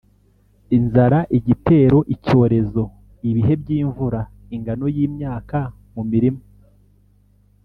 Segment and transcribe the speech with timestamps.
[0.77, 2.83] inzara, igitero, icyorezo,
[3.29, 4.19] ibihe by’imvura,
[4.55, 5.59] ingano y’imyaka
[5.93, 6.41] mu mirima,